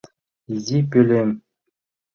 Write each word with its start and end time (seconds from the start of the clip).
Изи 0.53 0.79
пӧлем. 0.91 1.29